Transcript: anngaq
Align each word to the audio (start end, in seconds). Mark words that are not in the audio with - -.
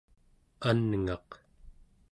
anngaq 0.69 1.29